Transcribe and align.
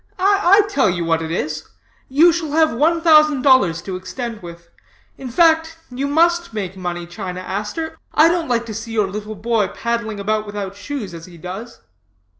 I 0.17 0.63
tell 0.67 0.89
you 0.89 1.05
what 1.05 1.21
it 1.21 1.29
is, 1.29 1.63
you 2.09 2.33
shall 2.33 2.53
have 2.53 2.73
one 2.73 3.01
thousand 3.01 3.43
dollars 3.43 3.83
to 3.83 3.95
extend 3.95 4.41
with. 4.41 4.67
In 5.15 5.29
fact, 5.29 5.77
you 5.91 6.07
must 6.07 6.55
make 6.55 6.75
money, 6.75 7.05
China 7.05 7.39
Aster. 7.41 7.95
I 8.11 8.27
don't 8.27 8.47
like 8.49 8.65
to 8.65 8.73
see 8.73 8.93
your 8.93 9.05
little 9.05 9.35
boy 9.35 9.67
paddling 9.67 10.19
about 10.19 10.47
without 10.47 10.75
shoes, 10.75 11.13
as 11.13 11.27
he 11.27 11.37
does.' 11.37 11.81